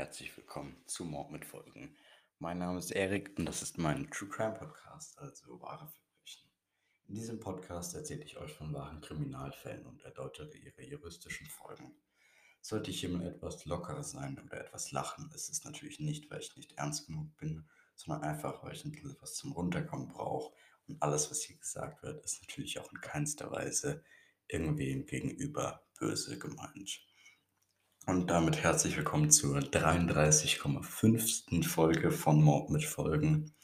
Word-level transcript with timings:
herzlich 0.00 0.34
willkommen 0.34 0.82
zu 0.86 1.04
Mord 1.04 1.30
mit 1.30 1.44
Folgen. 1.44 1.94
Mein 2.38 2.56
Name 2.56 2.78
ist 2.78 2.90
Erik 2.90 3.32
und 3.36 3.44
das 3.44 3.60
ist 3.60 3.76
mein 3.76 4.10
True 4.10 4.30
Crime 4.30 4.54
Podcast, 4.54 5.18
also 5.18 5.60
wahre 5.60 5.88
Verbrechen. 5.88 6.50
In 7.06 7.16
diesem 7.16 7.38
Podcast 7.38 7.94
erzähle 7.94 8.24
ich 8.24 8.38
euch 8.38 8.54
von 8.54 8.72
wahren 8.72 9.02
Kriminalfällen 9.02 9.84
und 9.84 10.02
erläutere 10.02 10.56
ihre 10.56 10.82
juristischen 10.82 11.46
Folgen. 11.48 11.92
Sollte 12.62 12.90
ich 12.90 13.00
hier 13.00 13.10
mal 13.10 13.26
etwas 13.26 13.66
lockerer 13.66 14.02
sein 14.02 14.40
oder 14.42 14.64
etwas 14.64 14.90
lachen, 14.90 15.30
ist 15.34 15.50
es 15.50 15.64
natürlich 15.64 16.00
nicht, 16.00 16.30
weil 16.30 16.40
ich 16.40 16.56
nicht 16.56 16.72
ernst 16.78 17.06
genug 17.06 17.36
bin, 17.36 17.68
sondern 17.94 18.22
einfach, 18.22 18.64
weil 18.64 18.72
ich 18.72 18.86
ein 18.86 18.92
bisschen 18.92 19.18
was 19.20 19.34
zum 19.34 19.52
Runterkommen 19.52 20.08
brauche. 20.08 20.54
Und 20.88 21.02
alles, 21.02 21.30
was 21.30 21.42
hier 21.42 21.58
gesagt 21.58 22.02
wird, 22.02 22.24
ist 22.24 22.40
natürlich 22.40 22.78
auch 22.78 22.90
in 22.90 23.02
keinster 23.02 23.50
Weise 23.50 24.02
irgendwem 24.48 25.04
gegenüber 25.04 25.84
böse 25.98 26.38
gemeint. 26.38 27.06
Und 28.06 28.30
damit 28.30 28.62
herzlich 28.62 28.96
willkommen 28.96 29.30
zur 29.30 29.58
33,5. 29.58 31.68
Folge 31.68 32.10
von 32.10 32.42
Mord 32.42 32.70
mit 32.70 32.82
Folgen. 32.82 33.54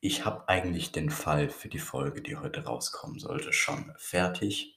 Ich 0.00 0.24
habe 0.24 0.48
eigentlich 0.48 0.90
den 0.90 1.10
Fall 1.10 1.48
für 1.48 1.68
die 1.68 1.78
Folge, 1.78 2.22
die 2.22 2.36
heute 2.36 2.64
rauskommen 2.64 3.20
sollte, 3.20 3.52
schon 3.52 3.92
fertig. 3.96 4.76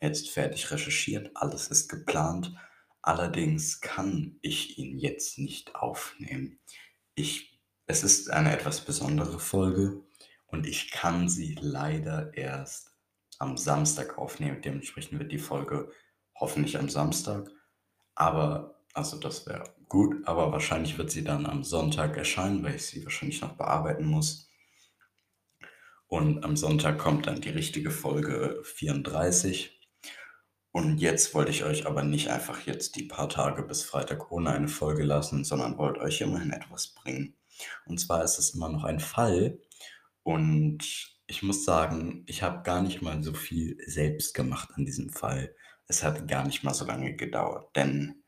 Jetzt 0.00 0.30
fertig 0.30 0.70
recherchiert, 0.70 1.32
alles 1.34 1.68
ist 1.68 1.88
geplant. 1.88 2.54
Allerdings 3.02 3.82
kann 3.82 4.38
ich 4.40 4.78
ihn 4.78 4.98
jetzt 4.98 5.38
nicht 5.38 5.74
aufnehmen. 5.74 6.58
Ich, 7.14 7.60
es 7.86 8.02
ist 8.02 8.30
eine 8.30 8.54
etwas 8.54 8.80
besondere 8.80 9.38
Folge 9.38 10.02
und 10.46 10.66
ich 10.66 10.90
kann 10.90 11.28
sie 11.28 11.56
leider 11.60 12.32
erst 12.34 12.96
am 13.38 13.58
Samstag 13.58 14.16
aufnehmen. 14.16 14.62
Dementsprechend 14.62 15.18
wird 15.18 15.30
die 15.30 15.38
Folge 15.38 15.92
hoffentlich 16.34 16.78
am 16.78 16.88
Samstag 16.88 17.50
aber, 18.14 18.80
also 18.92 19.18
das 19.18 19.46
wäre 19.46 19.64
gut, 19.88 20.26
aber 20.26 20.52
wahrscheinlich 20.52 20.98
wird 20.98 21.10
sie 21.10 21.24
dann 21.24 21.46
am 21.46 21.64
Sonntag 21.64 22.16
erscheinen, 22.16 22.62
weil 22.62 22.76
ich 22.76 22.86
sie 22.86 23.04
wahrscheinlich 23.04 23.40
noch 23.40 23.56
bearbeiten 23.56 24.06
muss. 24.06 24.50
Und 26.06 26.44
am 26.44 26.56
Sonntag 26.56 26.98
kommt 26.98 27.26
dann 27.26 27.40
die 27.40 27.50
richtige 27.50 27.90
Folge 27.90 28.60
34. 28.64 29.80
Und 30.70 30.98
jetzt 30.98 31.34
wollte 31.34 31.50
ich 31.50 31.64
euch 31.64 31.86
aber 31.86 32.02
nicht 32.02 32.30
einfach 32.30 32.66
jetzt 32.66 32.96
die 32.96 33.04
paar 33.04 33.28
Tage 33.28 33.62
bis 33.62 33.84
Freitag 33.84 34.30
ohne 34.32 34.50
eine 34.50 34.68
Folge 34.68 35.04
lassen, 35.04 35.44
sondern 35.44 35.78
wollte 35.78 36.00
euch 36.00 36.20
immerhin 36.20 36.52
etwas 36.52 36.88
bringen. 36.88 37.36
Und 37.86 37.98
zwar 37.98 38.24
ist 38.24 38.38
es 38.38 38.50
immer 38.54 38.68
noch 38.68 38.84
ein 38.84 39.00
Fall. 39.00 39.58
Und 40.24 41.13
ich 41.26 41.42
muss 41.42 41.64
sagen, 41.64 42.24
ich 42.26 42.42
habe 42.42 42.62
gar 42.62 42.82
nicht 42.82 43.02
mal 43.02 43.22
so 43.22 43.34
viel 43.34 43.76
selbst 43.86 44.34
gemacht 44.34 44.70
an 44.74 44.84
diesem 44.84 45.10
Fall 45.10 45.54
es 45.86 46.02
hat 46.02 46.26
gar 46.28 46.44
nicht 46.44 46.62
mal 46.62 46.74
so 46.74 46.84
lange 46.84 47.14
gedauert, 47.14 47.74
denn 47.76 48.22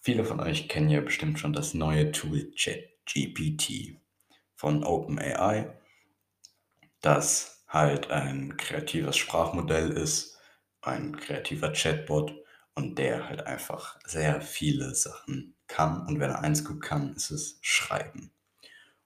viele 0.00 0.24
von 0.24 0.40
euch 0.40 0.68
kennen 0.68 0.90
ja 0.90 1.00
bestimmt 1.00 1.38
schon 1.38 1.52
das 1.52 1.74
neue 1.74 2.10
Tool 2.12 2.52
ChatGPT 2.56 4.00
von 4.54 4.84
OpenAI, 4.84 5.78
das 7.00 7.64
halt 7.68 8.10
ein 8.10 8.56
kreatives 8.56 9.16
Sprachmodell 9.16 9.90
ist, 9.90 10.38
ein 10.82 11.16
kreativer 11.16 11.72
Chatbot 11.72 12.34
und 12.74 12.98
der 12.98 13.28
halt 13.28 13.46
einfach 13.46 13.98
sehr 14.04 14.40
viele 14.40 14.94
Sachen 14.94 15.56
kann. 15.68 16.06
Und 16.06 16.20
wenn 16.20 16.30
er 16.30 16.40
eins 16.40 16.64
gut 16.64 16.82
kann, 16.82 17.14
ist 17.14 17.30
es 17.30 17.58
schreiben. 17.60 18.32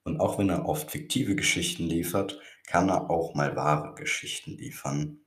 Und 0.07 0.21
auch 0.21 0.39
wenn 0.39 0.51
er 0.51 0.69
oft 0.69 0.93
fiktive 0.93 1.35
Geschichten 1.35 1.83
liefert, 1.83 2.41
kann 2.69 2.89
er 2.89 3.11
auch 3.11 3.35
mal 3.35 3.57
wahre 3.57 3.93
Geschichten 3.97 4.53
liefern 4.53 5.19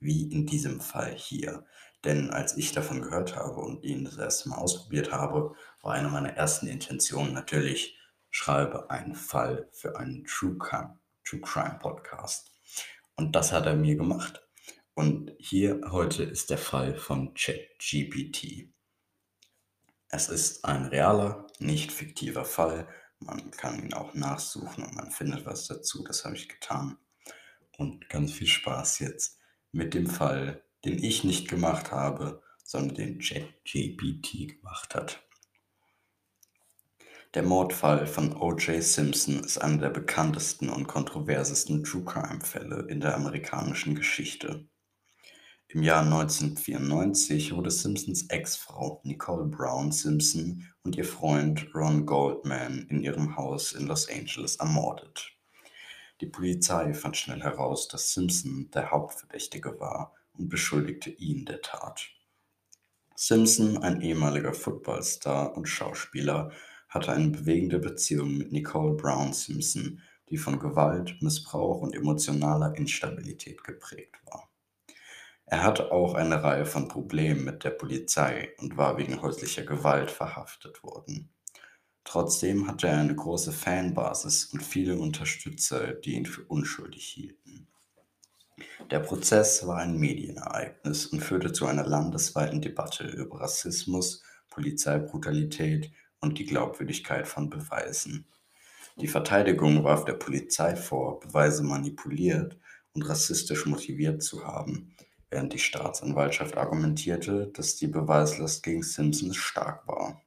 wie 0.00 0.32
in 0.32 0.46
diesem 0.46 0.80
Fall 0.80 1.14
hier. 1.14 1.66
Denn 2.02 2.30
als 2.30 2.56
ich 2.56 2.72
davon 2.72 3.02
gehört 3.02 3.36
habe 3.36 3.60
und 3.60 3.84
ihn 3.84 4.06
das 4.06 4.16
erste 4.16 4.48
Mal 4.48 4.56
ausprobiert 4.56 5.12
habe, 5.12 5.54
war 5.82 5.92
eine 5.92 6.08
meiner 6.08 6.30
ersten 6.30 6.68
Intentionen 6.68 7.34
natürlich, 7.34 7.98
schreibe 8.30 8.88
einen 8.90 9.14
Fall 9.14 9.68
für 9.72 9.98
einen 9.98 10.24
True 10.24 10.56
Crime, 10.56 10.98
True 11.22 11.42
Crime 11.42 11.78
Podcast. 11.78 12.50
Und 13.16 13.36
das 13.36 13.52
hat 13.52 13.66
er 13.66 13.76
mir 13.76 13.96
gemacht. 13.96 14.42
Und 14.94 15.32
hier 15.38 15.82
heute 15.90 16.22
ist 16.22 16.48
der 16.48 16.56
Fall 16.56 16.94
von 16.96 17.34
ChatGPT. 17.34 18.72
Es 20.08 20.30
ist 20.30 20.64
ein 20.64 20.86
realer, 20.86 21.46
nicht 21.58 21.92
fiktiver 21.92 22.46
Fall. 22.46 22.88
Man 23.24 23.50
kann 23.50 23.82
ihn 23.82 23.94
auch 23.94 24.14
nachsuchen 24.14 24.84
und 24.84 24.94
man 24.94 25.10
findet 25.10 25.46
was 25.46 25.66
dazu. 25.66 26.04
Das 26.04 26.24
habe 26.24 26.36
ich 26.36 26.48
getan. 26.48 26.98
Und 27.78 28.08
ganz 28.08 28.32
viel 28.32 28.46
Spaß 28.46 28.98
jetzt 29.00 29.38
mit 29.72 29.94
dem 29.94 30.06
Fall, 30.06 30.62
den 30.84 31.02
ich 31.02 31.24
nicht 31.24 31.48
gemacht 31.48 31.90
habe, 31.90 32.42
sondern 32.64 32.96
den 32.96 33.18
ChatGPT 33.18 34.56
gemacht 34.56 34.94
hat. 34.94 35.22
Der 37.34 37.42
Mordfall 37.42 38.06
von 38.06 38.36
O.J. 38.36 38.82
Simpson 38.82 39.40
ist 39.40 39.56
einer 39.56 39.78
der 39.78 39.90
bekanntesten 39.90 40.68
und 40.68 40.86
kontroversesten 40.86 41.82
True 41.82 42.04
Crime-Fälle 42.04 42.86
in 42.88 43.00
der 43.00 43.14
amerikanischen 43.14 43.94
Geschichte. 43.94 44.68
Im 45.74 45.82
Jahr 45.82 46.02
1994 46.02 47.56
wurde 47.56 47.70
Simpsons 47.70 48.26
Ex-Frau 48.28 49.00
Nicole 49.04 49.46
Brown 49.46 49.90
Simpson 49.90 50.68
und 50.82 50.96
ihr 50.96 51.06
Freund 51.06 51.66
Ron 51.74 52.04
Goldman 52.04 52.86
in 52.90 53.02
ihrem 53.02 53.38
Haus 53.38 53.72
in 53.72 53.86
Los 53.86 54.06
Angeles 54.06 54.56
ermordet. 54.56 55.32
Die 56.20 56.26
Polizei 56.26 56.92
fand 56.92 57.16
schnell 57.16 57.40
heraus, 57.40 57.88
dass 57.88 58.12
Simpson 58.12 58.70
der 58.74 58.90
Hauptverdächtige 58.90 59.80
war 59.80 60.12
und 60.34 60.50
beschuldigte 60.50 61.08
ihn 61.08 61.46
der 61.46 61.62
Tat. 61.62 62.06
Simpson, 63.14 63.78
ein 63.78 64.02
ehemaliger 64.02 64.52
Footballstar 64.52 65.56
und 65.56 65.70
Schauspieler, 65.70 66.52
hatte 66.90 67.12
eine 67.12 67.30
bewegende 67.30 67.78
Beziehung 67.78 68.36
mit 68.36 68.52
Nicole 68.52 68.92
Brown 68.92 69.32
Simpson, 69.32 70.02
die 70.28 70.36
von 70.36 70.58
Gewalt, 70.58 71.16
Missbrauch 71.22 71.80
und 71.80 71.94
emotionaler 71.94 72.76
Instabilität 72.76 73.64
geprägt 73.64 74.16
war. 74.26 74.51
Er 75.52 75.64
hatte 75.64 75.92
auch 75.92 76.14
eine 76.14 76.42
Reihe 76.42 76.64
von 76.64 76.88
Problemen 76.88 77.44
mit 77.44 77.62
der 77.62 77.72
Polizei 77.72 78.54
und 78.56 78.78
war 78.78 78.96
wegen 78.96 79.20
häuslicher 79.20 79.64
Gewalt 79.64 80.10
verhaftet 80.10 80.82
worden. 80.82 81.28
Trotzdem 82.04 82.66
hatte 82.66 82.88
er 82.88 82.98
eine 82.98 83.14
große 83.14 83.52
Fanbasis 83.52 84.46
und 84.46 84.62
viele 84.62 84.96
Unterstützer, 84.96 85.92
die 85.92 86.14
ihn 86.14 86.24
für 86.24 86.42
unschuldig 86.44 87.04
hielten. 87.04 87.68
Der 88.90 89.00
Prozess 89.00 89.66
war 89.66 89.76
ein 89.76 89.98
Medienereignis 89.98 91.04
und 91.04 91.20
führte 91.20 91.52
zu 91.52 91.66
einer 91.66 91.86
landesweiten 91.86 92.62
Debatte 92.62 93.06
über 93.08 93.42
Rassismus, 93.42 94.22
Polizeibrutalität 94.48 95.92
und 96.20 96.38
die 96.38 96.46
Glaubwürdigkeit 96.46 97.28
von 97.28 97.50
Beweisen. 97.50 98.24
Die 98.96 99.06
Verteidigung 99.06 99.84
warf 99.84 100.06
der 100.06 100.14
Polizei 100.14 100.76
vor, 100.76 101.20
Beweise 101.20 101.62
manipuliert 101.62 102.56
und 102.94 103.02
rassistisch 103.02 103.66
motiviert 103.66 104.22
zu 104.22 104.46
haben, 104.46 104.96
während 105.32 105.52
die 105.52 105.58
Staatsanwaltschaft 105.58 106.56
argumentierte, 106.56 107.48
dass 107.48 107.76
die 107.76 107.88
Beweislast 107.88 108.62
gegen 108.62 108.82
Simpsons 108.82 109.36
stark 109.36 109.88
war. 109.88 110.22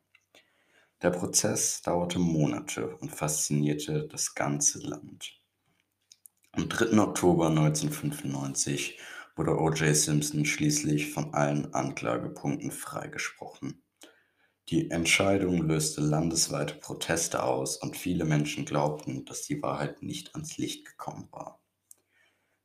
Der 1.01 1.11
Prozess 1.11 1.81
dauerte 1.81 2.19
Monate 2.19 2.97
und 2.97 3.15
faszinierte 3.15 4.07
das 4.07 4.33
ganze 4.33 4.79
Land. 4.79 5.39
Am 6.53 6.67
3. 6.67 6.97
Oktober 6.99 7.49
1995 7.49 8.97
wurde 9.35 9.59
O.J. 9.59 9.95
Simpson 9.95 10.45
schließlich 10.45 11.11
von 11.11 11.33
allen 11.33 11.73
Anklagepunkten 11.73 12.71
freigesprochen. 12.71 13.83
Die 14.69 14.89
Entscheidung 14.89 15.67
löste 15.67 16.01
landesweite 16.01 16.75
Proteste 16.75 17.43
aus 17.43 17.77
und 17.77 17.95
viele 17.97 18.25
Menschen 18.25 18.65
glaubten, 18.65 19.25
dass 19.25 19.43
die 19.43 19.61
Wahrheit 19.61 20.01
nicht 20.01 20.33
ans 20.33 20.57
Licht 20.57 20.85
gekommen 20.85 21.27
war. 21.31 21.61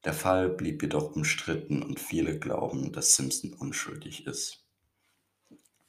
Der 0.04 0.14
Fall 0.14 0.48
blieb 0.48 0.82
jedoch 0.82 1.14
umstritten 1.14 1.82
und 1.82 2.00
viele 2.00 2.38
glauben, 2.38 2.90
dass 2.92 3.16
Simpson 3.16 3.52
unschuldig 3.52 4.26
ist. 4.26 4.64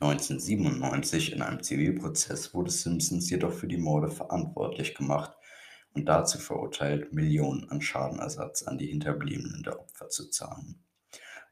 1997 0.01 1.31
in 1.31 1.41
einem 1.41 1.63
Zivilprozess 1.63 2.53
wurde 2.53 2.71
Simpsons 2.71 3.29
jedoch 3.29 3.53
für 3.53 3.67
die 3.67 3.77
Morde 3.77 4.09
verantwortlich 4.09 4.95
gemacht 4.95 5.37
und 5.93 6.05
dazu 6.05 6.39
verurteilt, 6.39 7.13
Millionen 7.13 7.69
an 7.69 7.81
Schadenersatz 7.81 8.63
an 8.63 8.77
die 8.77 8.87
Hinterbliebenen 8.87 9.63
der 9.63 9.79
Opfer 9.79 10.09
zu 10.09 10.29
zahlen. 10.29 10.83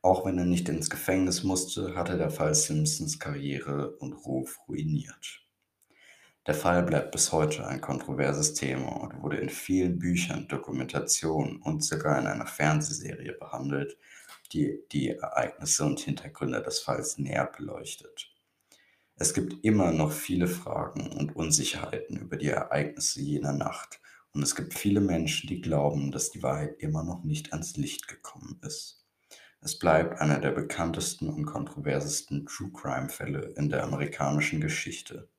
Auch 0.01 0.25
wenn 0.25 0.37
er 0.37 0.45
nicht 0.45 0.67
ins 0.67 0.89
Gefängnis 0.89 1.43
musste, 1.43 1.95
hatte 1.95 2.17
der 2.17 2.31
Fall 2.31 2.55
Simpsons 2.55 3.19
Karriere 3.19 3.91
und 3.97 4.13
Ruf 4.13 4.59
ruiniert. 4.67 5.48
Der 6.49 6.55
Fall 6.55 6.81
bleibt 6.81 7.11
bis 7.11 7.31
heute 7.31 7.67
ein 7.67 7.79
kontroverses 7.79 8.55
Thema 8.55 8.89
und 9.01 9.21
wurde 9.21 9.37
in 9.37 9.49
vielen 9.49 9.99
Büchern, 9.99 10.47
Dokumentationen 10.47 11.61
und 11.61 11.83
sogar 11.83 12.17
in 12.17 12.25
einer 12.25 12.47
Fernsehserie 12.47 13.33
behandelt, 13.33 13.99
die 14.51 14.79
die 14.91 15.09
Ereignisse 15.09 15.85
und 15.85 15.99
Hintergründe 15.99 16.63
des 16.63 16.79
Falls 16.79 17.19
näher 17.19 17.45
beleuchtet. 17.55 18.33
Es 19.15 19.35
gibt 19.35 19.63
immer 19.63 19.91
noch 19.91 20.11
viele 20.11 20.47
Fragen 20.47 21.11
und 21.11 21.35
Unsicherheiten 21.35 22.17
über 22.17 22.35
die 22.35 22.47
Ereignisse 22.47 23.21
jener 23.21 23.53
Nacht 23.53 24.01
und 24.33 24.41
es 24.41 24.55
gibt 24.55 24.73
viele 24.73 25.01
Menschen, 25.01 25.47
die 25.47 25.61
glauben, 25.61 26.11
dass 26.11 26.31
die 26.31 26.41
Wahrheit 26.41 26.77
immer 26.79 27.03
noch 27.03 27.23
nicht 27.23 27.53
ans 27.53 27.77
Licht 27.77 28.07
gekommen 28.07 28.59
ist. 28.65 29.05
Es 29.61 29.77
bleibt 29.77 30.19
einer 30.19 30.39
der 30.39 30.53
bekanntesten 30.53 31.29
und 31.29 31.45
kontroversesten 31.45 32.47
True 32.47 32.71
Crime 32.73 33.09
Fälle 33.09 33.53
in 33.55 33.69
der 33.69 33.83
amerikanischen 33.83 34.61
Geschichte. 34.61 35.29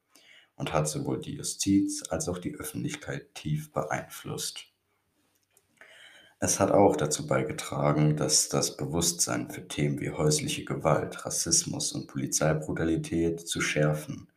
Und 0.61 0.75
hat 0.75 0.87
sowohl 0.89 1.21
die 1.21 1.37
Justiz 1.37 2.05
als 2.11 2.29
auch 2.29 2.39
die 2.39 2.55
Öffentlichkeit 2.55 3.35
tief 3.35 3.73
beeinflusst. 3.73 4.67
Es 6.39 6.61
hat 6.61 6.71
auch 6.71 6.97
dazu 6.97 7.27
beigetragen, 7.27 8.17
dass 8.17 8.51
das 8.51 8.77
Bewusstsein 8.77 9.51
für 9.51 9.67
Themen 9.67 10.01
wie 10.01 10.11
häusliche 10.11 10.65
Gewalt, 10.65 11.25
Rassismus 11.25 11.93
und 11.93 12.09
Polizeibrutalität 12.09 13.41
zu 13.41 13.62
schärfen 13.62 14.29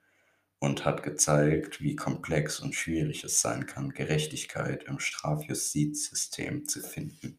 und 0.60 0.86
hat 0.86 1.04
gezeigt, 1.04 1.82
wie 1.82 1.98
komplex 1.98 2.62
und 2.62 2.74
schwierig 2.74 3.26
es 3.26 3.42
sein 3.42 3.66
kann, 3.66 3.90
Gerechtigkeit 3.90 4.86
im 4.86 5.00
Strafjustizsystem 5.00 6.70
zu 6.70 6.80
finden. 6.80 7.38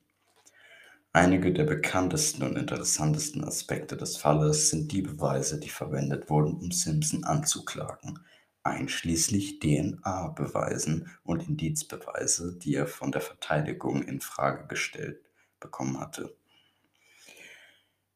Einige 1.15 1.53
der 1.53 1.65
bekanntesten 1.65 2.43
und 2.43 2.57
interessantesten 2.59 3.45
Aspekte 3.45 3.97
des 3.97 4.19
Falles 4.19 4.69
sind 4.69 4.93
die 4.93 5.01
Beweise, 5.01 5.59
die 5.59 5.71
verwendet 5.71 6.29
wurden, 6.29 6.55
um 6.55 6.71
Simpson 6.71 7.25
anzuklagen, 7.25 8.19
einschließlich 8.64 9.61
DNA-Beweisen 9.61 11.11
und 11.22 11.46
Indizbeweise, 11.46 12.58
die 12.58 12.75
er 12.75 12.87
von 12.87 13.12
der 13.12 13.20
Verteidigung 13.20 14.02
in 14.02 14.20
Frage 14.20 14.66
gestellt 14.66 15.20
bekommen 15.61 16.00
hatte. 16.00 16.34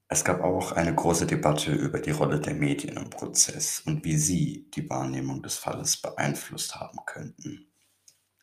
Es 0.09 0.25
gab 0.25 0.41
auch 0.43 0.73
eine 0.73 0.95
große 0.95 1.27
Debatte 1.27 1.73
über 1.73 2.01
die 2.01 2.13
Rolle 2.13 2.41
der 2.41 2.55
Medien 2.55 2.97
im 2.97 3.11
Prozess 3.11 3.81
und 3.81 4.05
wie 4.05 4.17
sie 4.17 4.67
die 4.75 4.89
Wahrnehmung 4.89 5.43
des 5.43 5.59
Falles 5.59 5.99
beeinflusst 5.99 6.77
haben 6.77 6.99
könnten. 7.05 7.67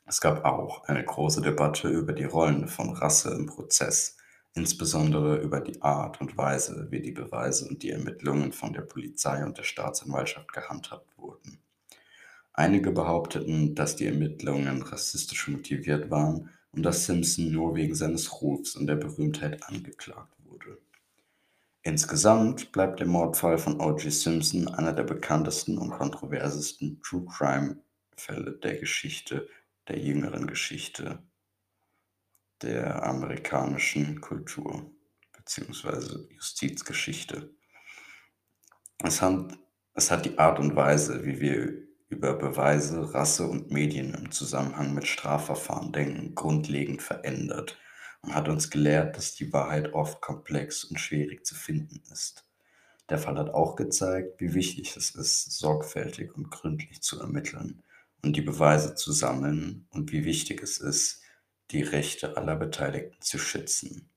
Es 0.06 0.22
gab 0.22 0.46
auch 0.46 0.84
eine 0.84 1.04
große 1.04 1.42
Debatte 1.42 1.88
über 1.88 2.14
die 2.14 2.26
Rollen 2.26 2.68
von 2.68 2.92
Rasse 2.92 3.34
im 3.34 3.48
Prozess, 3.48 4.18
insbesondere 4.54 5.38
über 5.38 5.60
die 5.60 5.82
Art 5.82 6.22
und 6.22 6.38
Weise, 6.38 6.88
wie 6.92 7.02
die 7.02 7.12
Beweise 7.12 7.68
und 7.68 7.82
die 7.82 7.90
Ermittlungen 7.90 8.52
von 8.52 8.72
der 8.72 8.84
Polizei 8.84 9.44
und 9.44 9.58
der 9.58 9.64
Staatsanwaltschaft 9.64 10.54
gehandhabt 10.54 11.18
wurden. 11.18 11.65
Einige 12.58 12.92
behaupteten, 12.92 13.76
dass 13.76 13.98
die 13.98 14.06
Ermittlungen 14.06 14.82
rassistisch 14.82 15.50
motiviert 15.50 16.10
waren 16.10 16.50
und 16.72 16.84
dass 16.84 17.06
Simpson 17.06 17.52
nur 17.52 17.76
wegen 17.76 17.96
seines 17.96 18.42
Rufs 18.42 18.78
und 18.78 18.88
der 18.88 18.96
Berühmtheit 18.96 19.62
angeklagt 19.64 20.34
wurde. 20.46 20.78
Insgesamt 21.84 22.72
bleibt 22.72 23.02
der 23.02 23.08
Mordfall 23.08 23.58
von 23.58 23.82
O.J. 23.82 24.12
Simpson 24.12 24.70
einer 24.70 24.94
der 24.94 25.04
bekanntesten 25.04 25.78
und 25.78 25.92
kontroversesten 25.92 27.02
True 27.02 27.26
Crime 27.26 27.78
Fälle 28.16 28.54
der 28.54 28.78
Geschichte, 28.78 29.50
der 29.90 30.00
jüngeren 30.00 30.48
Geschichte 30.48 31.20
der 32.62 33.04
amerikanischen 33.04 34.22
Kultur 34.22 34.90
bzw. 35.34 36.34
Justizgeschichte. 36.34 37.54
Es 39.04 39.22
hat, 39.22 39.58
es 39.94 40.10
hat 40.10 40.26
die 40.26 40.40
Art 40.40 40.60
und 40.60 40.76
Weise, 40.78 41.26
wie 41.26 41.42
wir 41.42 41.86
über 42.10 42.34
Beweise, 42.34 43.14
Rasse 43.14 43.48
und 43.48 43.72
Medien 43.72 44.14
im 44.14 44.32
Zusammenhang 44.32 44.94
mit 44.94 45.08
Strafverfahren 45.08 45.92
denken, 45.92 46.36
grundlegend 46.36 47.02
verändert 47.02 47.78
und 48.22 48.36
hat 48.36 48.50
uns 48.50 48.70
gelehrt, 48.70 49.18
dass 49.18 49.36
die 49.36 49.52
Wahrheit 49.54 49.94
oft 49.94 50.22
komplex 50.22 50.84
und 50.84 51.00
schwierig 51.00 51.46
zu 51.46 51.56
finden 51.56 52.02
ist. 52.12 52.46
Der 53.10 53.18
Fall 53.18 53.38
hat 53.38 53.50
auch 53.50 53.76
gezeigt, 53.76 54.40
wie 54.42 54.54
wichtig 54.54 54.96
es 54.98 55.12
ist, 55.12 55.52
sorgfältig 55.52 56.36
und 56.36 56.50
gründlich 56.50 57.02
zu 57.02 57.20
ermitteln 57.20 57.84
und 58.24 58.36
die 58.36 58.42
Beweise 58.42 58.96
zu 58.96 59.12
sammeln 59.12 59.88
und 59.92 60.12
wie 60.12 60.26
wichtig 60.26 60.64
es 60.64 60.80
ist, 60.80 61.22
die 61.72 61.84
Rechte 61.84 62.38
aller 62.38 62.56
Beteiligten 62.56 63.22
zu 63.22 63.38
schützen. 63.38 64.10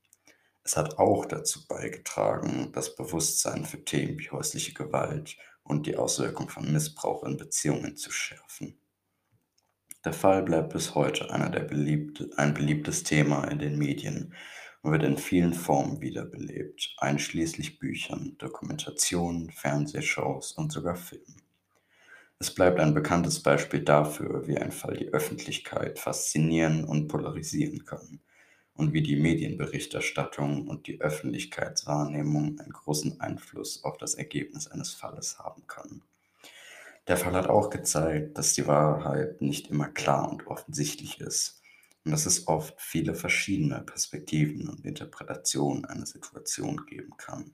Es 0.63 0.77
hat 0.77 0.97
auch 0.97 1.25
dazu 1.25 1.67
beigetragen, 1.67 2.71
das 2.73 2.95
Bewusstsein 2.95 3.65
für 3.65 3.83
Themen 3.83 4.19
wie 4.19 4.29
häusliche 4.29 4.73
Gewalt 4.73 5.37
und 5.69 5.85
die 5.85 5.95
Auswirkung 5.95 6.49
von 6.49 6.71
Missbrauch 6.73 7.23
in 7.23 7.37
Beziehungen 7.37 7.95
zu 7.95 8.11
schärfen. 8.11 8.81
Der 10.03 10.13
Fall 10.13 10.43
bleibt 10.43 10.73
bis 10.73 10.95
heute 10.95 11.31
einer 11.31 11.49
der 11.49 11.61
beliebte, 11.61 12.29
ein 12.37 12.53
beliebtes 12.53 13.03
Thema 13.03 13.45
in 13.45 13.59
den 13.59 13.77
Medien 13.77 14.33
und 14.81 14.91
wird 14.91 15.03
in 15.03 15.17
vielen 15.17 15.53
Formen 15.53 16.01
wiederbelebt, 16.01 16.95
einschließlich 16.97 17.79
Büchern, 17.79 18.35
Dokumentationen, 18.39 19.51
Fernsehshows 19.51 20.53
und 20.53 20.71
sogar 20.71 20.95
Filmen. 20.95 21.41
Es 22.39 22.53
bleibt 22.53 22.79
ein 22.79 22.93
bekanntes 22.93 23.43
Beispiel 23.43 23.83
dafür, 23.83 24.47
wie 24.47 24.57
ein 24.57 24.71
Fall 24.71 24.97
die 24.97 25.09
Öffentlichkeit 25.09 25.99
faszinieren 25.99 26.85
und 26.85 27.09
polarisieren 27.09 27.85
kann 27.85 28.21
und 28.79 28.93
wie 28.93 29.01
die 29.01 29.17
Medienberichterstattung 29.17 30.69
und 30.69 30.87
die 30.87 31.01
Öffentlichkeitswahrnehmung 31.01 32.61
einen 32.61 32.71
großen 32.71 33.19
Einfluss 33.19 33.83
auf 33.83 33.97
das 33.97 34.13
Ergebnis 34.13 34.67
eines 34.67 34.93
Falles 34.93 35.37
haben 35.37 35.67
kann. 35.67 36.01
Der 37.09 37.17
Fall 37.17 37.33
hat 37.33 37.47
auch 37.47 37.69
gezeigt, 37.69 38.37
dass 38.37 38.53
die 38.53 38.67
Wahrheit 38.67 39.41
nicht 39.41 39.67
immer 39.67 39.89
klar 39.89 40.31
und 40.31 40.47
offensichtlich 40.47 41.19
ist 41.19 41.61
und 42.05 42.13
dass 42.13 42.25
es 42.25 42.47
oft 42.47 42.79
viele 42.79 43.15
verschiedene 43.15 43.81
Perspektiven 43.81 44.69
und 44.69 44.85
Interpretationen 44.85 45.83
einer 45.83 46.05
Situation 46.05 46.85
geben 46.85 47.17
kann. 47.17 47.51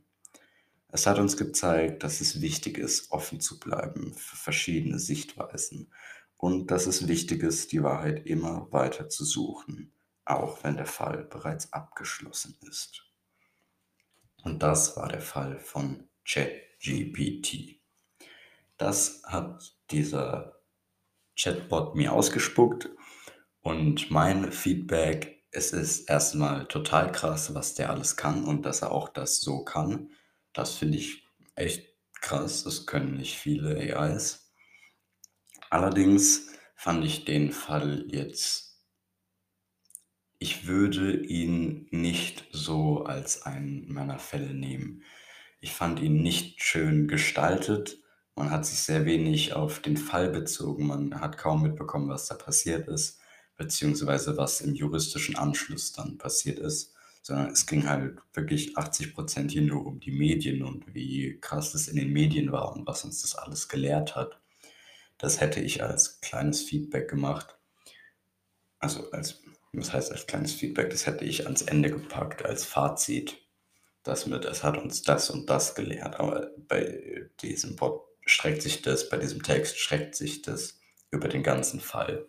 Es 0.90 1.08
hat 1.08 1.18
uns 1.18 1.38
gezeigt, 1.38 2.04
dass 2.04 2.22
es 2.22 2.40
wichtig 2.40 2.78
ist, 2.78 3.12
offen 3.12 3.40
zu 3.40 3.60
bleiben 3.60 4.14
für 4.14 4.36
verschiedene 4.36 5.00
Sichtweisen 5.00 5.92
und 6.38 6.70
dass 6.70 6.86
es 6.86 7.08
wichtig 7.08 7.42
ist, 7.42 7.72
die 7.72 7.82
Wahrheit 7.82 8.28
immer 8.28 8.72
weiter 8.72 9.10
zu 9.10 9.26
suchen 9.26 9.92
auch 10.26 10.64
wenn 10.64 10.78
der 10.78 10.86
Fall 10.86 11.24
bereits 11.24 11.72
abgeschlossen 11.74 12.58
ist. 12.62 13.04
Und 14.44 14.62
das 14.62 14.98
war 14.98 15.08
der 15.08 15.22
Fall 15.22 15.60
von 15.60 16.08
ChatGPT. 16.28 17.80
Das 18.78 19.22
hat 19.26 19.76
dieser 19.92 20.60
Chatbot 21.38 21.96
mir 21.96 22.14
ausgespuckt 22.14 22.90
und 23.62 24.12
mein 24.12 24.52
Feedback, 24.52 25.44
es 25.52 25.72
ist 25.72 26.10
erstmal 26.10 26.68
total 26.68 27.12
krass, 27.12 27.54
was 27.54 27.76
der 27.76 27.90
alles 27.90 28.18
kann 28.18 28.44
und 28.44 28.66
dass 28.66 28.82
er 28.82 28.92
auch 28.92 29.10
das 29.10 29.40
so 29.40 29.64
kann. 29.64 30.12
Das 30.54 30.76
finde 30.76 30.98
ich 30.98 31.28
echt 31.56 31.96
krass, 32.22 32.64
das 32.64 32.86
können 32.86 33.18
nicht 33.18 33.38
viele 33.38 33.76
AIs. 33.76 34.52
Allerdings 35.70 36.50
fand 36.76 37.06
ich 37.06 37.26
den 37.26 37.52
Fall 37.52 38.06
jetzt 38.08 38.75
ich 40.46 40.68
würde 40.68 41.26
ihn 41.26 41.88
nicht 41.90 42.46
so 42.52 43.04
als 43.04 43.42
einen 43.48 43.92
meiner 43.92 44.20
Fälle 44.20 44.54
nehmen. 44.54 45.02
Ich 45.60 45.74
fand 45.74 46.00
ihn 46.00 46.22
nicht 46.22 46.62
schön 46.62 47.08
gestaltet. 47.08 47.98
Man 48.36 48.52
hat 48.52 48.64
sich 48.64 48.78
sehr 48.78 49.06
wenig 49.06 49.54
auf 49.54 49.80
den 49.80 49.98
Fall 49.98 50.30
bezogen. 50.30 50.86
Man 50.86 51.20
hat 51.20 51.40
kaum 51.40 51.64
mitbekommen, 51.64 52.10
was 52.10 52.28
da 52.28 52.36
passiert 52.36 52.88
ist, 52.88 53.20
beziehungsweise 53.58 54.38
was 54.38 54.62
im 54.62 54.76
juristischen 54.76 55.36
Anschluss 55.36 55.94
dann 55.94 56.20
passiert 56.20 56.60
ist, 56.60 56.94
sondern 57.24 57.50
es 57.50 57.66
ging 57.66 57.90
halt 57.90 58.20
wirklich 58.36 58.78
80 58.78 59.16
Prozent 59.16 59.50
hier 59.50 59.64
nur 59.64 59.84
um 59.84 60.00
die 60.00 60.12
Medien 60.12 60.62
und 60.62 60.94
wie 60.94 61.40
krass 61.42 61.74
es 61.74 61.88
in 61.88 61.96
den 61.96 62.14
Medien 62.14 62.52
war 62.52 62.72
und 62.76 62.86
was 62.86 63.04
uns 63.04 63.24
das 63.24 63.34
alles 63.34 63.68
gelehrt 63.68 64.16
hat. 64.16 64.40
Das 65.18 65.42
hätte 65.42 65.60
ich 65.60 65.82
als 65.82 66.22
kleines 66.22 66.62
Feedback 66.62 67.10
gemacht. 67.10 67.58
Also 68.78 69.10
als 69.10 69.42
was 69.78 69.94
heißt 69.94 70.12
als 70.12 70.28
kleines 70.28 70.54
Feedback, 70.54 70.90
das 70.90 71.06
hätte 71.06 71.26
ich 71.26 71.46
ans 71.46 71.62
Ende 71.62 71.90
gepackt 71.90 72.46
als 72.46 72.66
Fazit. 72.66 73.38
Das 74.04 74.28
mit, 74.28 74.46
es 74.46 74.64
hat 74.64 74.78
uns 74.78 75.02
das 75.02 75.30
und 75.30 75.50
das 75.50 75.76
gelehrt. 75.76 76.20
Aber 76.20 76.52
bei 76.68 77.30
diesem 77.42 77.76
Bot 77.76 78.06
streckt 78.26 78.62
sich 78.62 78.82
das, 78.82 79.10
bei 79.10 79.18
diesem 79.18 79.42
Text 79.44 79.80
streckt 79.80 80.16
sich 80.16 80.42
das 80.42 80.80
über 81.12 81.28
den 81.28 81.44
ganzen 81.44 81.80
Fall. 81.80 82.28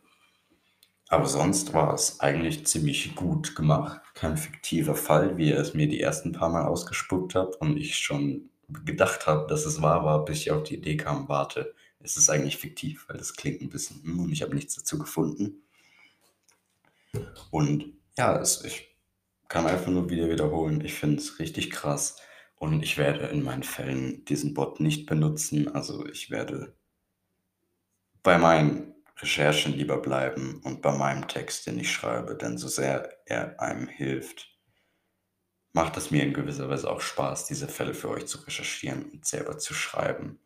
Aber 1.09 1.27
sonst 1.27 1.73
war 1.73 1.95
es 1.95 2.21
eigentlich 2.21 2.67
ziemlich 2.67 3.15
gut 3.15 3.55
gemacht. 3.55 4.01
Kein 4.15 4.37
fiktiver 4.37 4.97
Fall, 4.97 5.37
wie 5.37 5.53
er 5.53 5.61
es 5.61 5.75
mir 5.75 5.89
die 5.89 6.01
ersten 6.01 6.33
paar 6.33 6.49
Mal 6.49 6.67
ausgespuckt 6.67 7.35
hat 7.35 7.57
und 7.57 7.77
ich 7.77 7.97
schon 7.99 8.51
gedacht 8.69 9.27
habe, 9.27 9.47
dass 9.47 9.67
es 9.67 9.81
wahr 9.83 10.05
war, 10.05 10.25
bis 10.25 10.41
ich 10.41 10.51
auf 10.51 10.65
die 10.65 10.75
Idee 10.75 10.97
kam, 10.97 11.29
warte, 11.29 11.75
ist 12.01 12.17
es 12.17 12.29
eigentlich 12.29 12.57
fiktiv, 12.57 13.05
weil 13.09 13.19
das 13.19 13.35
klingt 13.35 13.61
ein 13.61 13.71
bisschen, 13.71 14.03
hm, 14.03 14.21
und 14.21 14.33
ich 14.33 14.43
habe 14.43 14.55
nichts 14.55 14.75
dazu 14.75 14.99
gefunden. 14.99 15.63
Und 17.51 17.95
ja, 18.17 18.39
es, 18.39 18.65
ich 18.65 18.97
kann 19.49 19.67
einfach 19.67 19.89
nur 19.89 20.11
wieder 20.11 20.29
wiederholen. 20.29 20.81
Ich 20.85 20.95
finde 20.95 21.17
es 21.17 21.39
richtig 21.39 21.71
krass. 21.71 22.17
Und 22.57 22.83
ich 22.83 22.97
werde 22.97 23.27
in 23.27 23.43
meinen 23.43 23.63
Fällen 23.63 24.25
diesen 24.25 24.55
Bot 24.55 24.81
nicht 24.81 25.07
benutzen. 25.07 25.75
Also 25.75 26.07
ich 26.07 26.31
werde 26.31 26.77
bei 28.23 28.39
meinen 28.39 28.95
Recherchen 29.19 29.75
lieber 29.75 29.99
bleiben 29.99 30.61
und 30.65 30.83
bei 30.83 30.93
meinem 30.93 31.29
Text, 31.29 31.67
den 31.67 31.79
ich 31.79 31.93
schreibe. 31.93 32.37
Denn 32.37 32.59
so 32.59 32.69
sehr 32.69 33.11
er 33.27 33.61
einem 33.61 33.89
hilft, 33.89 34.57
macht 35.73 35.97
es 35.99 36.11
mir 36.11 36.23
in 36.23 36.33
gewisser 36.33 36.69
Weise 36.71 36.91
auch 36.91 37.03
Spaß, 37.03 37.47
diese 37.47 37.69
Fälle 37.69 37.93
für 37.93 38.09
euch 38.09 38.27
zu 38.27 38.39
recherchieren 38.39 39.11
und 39.11 39.27
selber 39.27 39.59
zu 39.59 39.75
schreiben. 39.75 40.41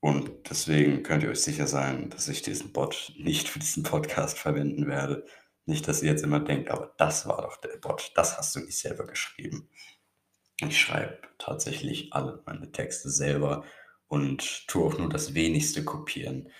Und 0.00 0.50
deswegen 0.50 1.02
könnt 1.02 1.22
ihr 1.22 1.30
euch 1.30 1.40
sicher 1.40 1.66
sein, 1.66 2.10
dass 2.10 2.28
ich 2.28 2.42
diesen 2.42 2.74
Bot 2.74 3.14
nicht 3.16 3.48
für 3.48 3.58
diesen 3.58 3.84
Podcast 3.84 4.38
verwenden 4.38 4.86
werde, 4.86 5.24
nicht, 5.66 5.88
dass 5.88 6.02
ihr 6.02 6.10
jetzt 6.10 6.22
immer 6.22 6.40
denkt, 6.40 6.70
aber 6.70 6.94
das 6.98 7.26
war 7.26 7.42
doch 7.42 7.56
der 7.56 7.76
Bot, 7.78 8.12
das 8.14 8.36
hast 8.36 8.54
du 8.54 8.60
nicht 8.60 8.78
selber 8.78 9.06
geschrieben. 9.06 9.70
Ich 10.60 10.78
schreibe 10.78 11.18
tatsächlich 11.38 12.12
alle 12.12 12.42
meine 12.46 12.70
Texte 12.70 13.10
selber 13.10 13.64
und 14.06 14.68
tue 14.68 14.84
auch 14.84 14.98
nur 14.98 15.08
das 15.08 15.34
wenigste 15.34 15.84
kopieren. 15.84 16.50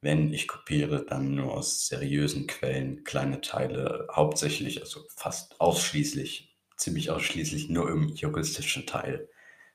Wenn 0.00 0.32
ich 0.34 0.48
kopiere, 0.48 1.06
dann 1.06 1.34
nur 1.34 1.54
aus 1.54 1.86
seriösen 1.86 2.46
Quellen, 2.46 3.04
kleine 3.04 3.40
Teile, 3.40 4.06
hauptsächlich, 4.12 4.82
also 4.82 5.00
fast 5.16 5.60
ausschließlich, 5.60 6.54
ziemlich 6.76 7.10
ausschließlich 7.10 7.70
nur 7.70 7.88
im 7.90 8.08
juristischen 8.08 8.86
Teil. 8.86 9.30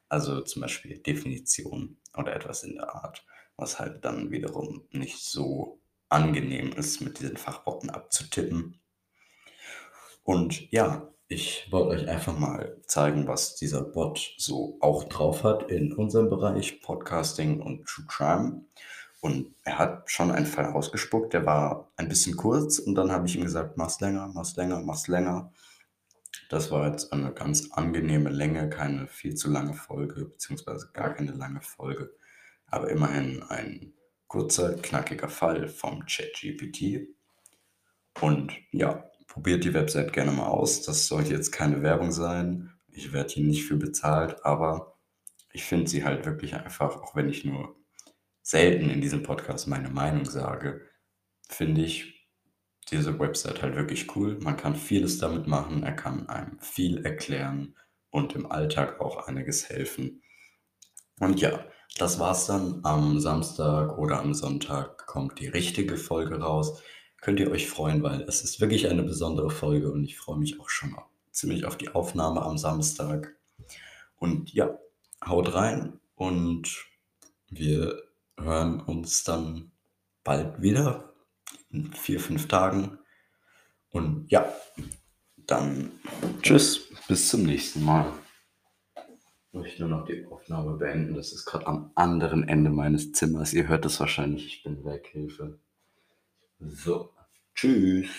Also 0.08 0.42
zum 0.42 0.62
Beispiel 0.62 1.00
Definition 1.00 1.98
oder 2.16 2.36
etwas 2.36 2.64
in 2.64 2.76
der 2.76 2.94
Art, 2.94 3.26
was 3.56 3.80
halt 3.80 4.06
dann 4.06 4.30
wiederum 4.30 4.88
nicht 4.92 5.18
so 5.18 5.79
angenehm 6.10 6.74
ist, 6.74 7.02
mit 7.02 7.20
diesen 7.20 7.38
Fachworten 7.38 7.90
abzutippen. 7.90 8.80
Und 10.24 10.72
ja, 10.72 11.10
ich 11.28 11.68
wollte 11.72 11.90
euch 11.90 12.10
einfach 12.10 12.38
mal 12.38 12.82
zeigen, 12.88 13.28
was 13.28 13.56
dieser 13.56 13.82
Bot 13.82 14.34
so 14.38 14.78
auch 14.82 15.04
drauf 15.06 15.44
hat 15.44 15.72
in 15.72 15.94
unserem 15.94 16.30
Bereich 16.30 16.82
Podcasting 16.82 17.62
und 17.62 17.86
True 17.86 18.06
Crime. 18.08 18.66
Und 19.22 19.54
er 19.64 19.78
hat 19.78 20.10
schon 20.10 20.32
einen 20.32 20.46
Fall 20.46 20.68
ausgespuckt, 20.74 21.34
der 21.34 21.46
war 21.46 21.92
ein 21.98 22.10
bisschen 22.10 22.36
kurz 22.36 22.80
und 22.80 22.96
dann 22.96 23.12
habe 23.12 23.28
ich 23.28 23.36
ihm 23.36 23.44
gesagt, 23.44 23.78
mach's 23.78 24.00
länger, 24.00 24.32
mach's 24.34 24.56
länger, 24.56 24.82
mach's 24.82 25.08
länger. 25.08 25.52
Das 26.50 26.72
war 26.72 26.88
jetzt 26.88 27.14
eine 27.14 27.32
ganz 27.32 27.72
angenehme 27.72 28.30
Länge, 28.30 28.70
keine 28.70 29.08
viel 29.08 29.36
zu 29.36 29.52
lange 29.52 29.74
Folge, 29.76 30.26
beziehungsweise 30.26 30.90
gar 30.94 31.14
keine 31.14 31.34
lange 31.34 31.62
Folge, 31.62 32.12
aber 32.66 32.90
immerhin 32.90 33.44
ein 33.44 33.94
kurzer, 34.30 34.76
knackiger 34.76 35.28
Fall 35.28 35.68
vom 35.68 36.06
ChatGPT. 36.06 37.10
Und 38.22 38.54
ja, 38.72 39.10
probiert 39.28 39.66
die 39.66 39.74
Website 39.74 40.14
gerne 40.14 40.32
mal 40.32 40.48
aus. 40.48 40.84
Das 40.84 41.08
sollte 41.08 41.34
jetzt 41.34 41.52
keine 41.52 41.82
Werbung 41.84 42.14
sein. 42.14 42.72
Ich 42.88 43.12
werde 43.12 43.34
hier 43.34 43.44
nicht 43.44 43.66
für 43.66 43.76
bezahlt, 43.76 44.46
aber 44.46 44.98
ich 45.52 45.64
finde 45.64 45.90
sie 45.90 46.06
halt 46.06 46.26
wirklich 46.26 46.56
einfach, 46.56 47.02
auch 47.02 47.16
wenn 47.16 47.30
ich 47.30 47.44
nur 47.44 47.76
selten 48.42 48.90
in 48.90 49.02
diesem 49.02 49.24
Podcast 49.24 49.68
meine 49.68 49.90
Meinung 49.90 50.26
sage, 50.26 50.82
finde 51.50 51.82
ich 51.82 52.28
diese 52.92 53.20
Website 53.20 53.62
halt 53.62 53.76
wirklich 53.76 54.16
cool. 54.16 54.38
Man 54.40 54.58
kann 54.58 54.76
vieles 54.76 55.18
damit 55.18 55.48
machen, 55.48 55.84
er 55.84 55.94
kann 55.94 56.30
einem 56.30 56.60
viel 56.60 57.06
erklären 57.06 57.76
und 58.10 58.34
im 58.34 58.52
Alltag 58.52 59.00
auch 59.00 59.28
einiges 59.28 59.70
helfen. 59.70 60.24
Und 61.20 61.42
ja, 61.42 61.66
das 61.98 62.20
war's 62.20 62.48
dann. 62.48 62.80
Am 62.84 63.20
Samstag 63.20 63.98
oder 63.98 64.20
am 64.20 64.34
Sonntag 64.34 65.06
kommt 65.06 65.40
die 65.40 65.48
richtige 65.48 65.98
Folge 65.98 66.40
raus. 66.40 66.82
Könnt 67.22 67.40
ihr 67.40 67.52
euch 67.52 67.68
freuen, 67.68 68.02
weil 68.04 68.22
es 68.22 68.42
ist 68.42 68.62
wirklich 68.62 68.90
eine 68.90 69.04
besondere 69.04 69.50
Folge 69.50 69.92
und 69.92 70.04
ich 70.04 70.18
freue 70.18 70.38
mich 70.38 70.60
auch 70.60 70.70
schon 70.70 70.96
ziemlich 71.32 71.66
auf 71.66 71.78
die 71.78 71.90
Aufnahme 71.90 72.42
am 72.42 72.58
Samstag. 72.58 73.36
Und 74.18 74.54
ja, 74.54 74.78
haut 75.26 75.54
rein 75.54 76.00
und 76.16 76.86
wir 77.50 78.02
hören 78.38 78.80
uns 78.82 79.24
dann 79.24 79.72
bald 80.24 80.62
wieder, 80.62 81.14
in 81.72 81.92
vier, 81.94 82.20
fünf 82.20 82.48
Tagen. 82.48 83.00
Und 83.90 84.30
ja, 84.30 84.54
dann 85.36 85.92
tschüss, 86.42 86.90
bis 87.08 87.30
zum 87.30 87.44
nächsten 87.44 87.84
Mal. 87.84 88.14
Ich 89.52 89.60
möchte 89.60 89.82
nur 89.82 89.98
noch 89.98 90.06
die 90.06 90.26
Aufnahme 90.28 90.78
beenden. 90.78 91.16
Das 91.16 91.34
ist 91.34 91.46
gerade 91.46 91.66
am 91.66 91.92
anderen 91.96 92.48
Ende 92.48 92.70
meines 92.70 93.12
Zimmers. 93.14 93.52
Ihr 93.54 93.68
hört 93.68 93.84
es 93.86 94.00
wahrscheinlich, 94.00 94.46
ich 94.46 94.64
bin 94.64 94.86
weg, 94.86 95.10
Hilfe. 95.12 95.60
So, 96.60 97.10
tschüss. 97.56 98.10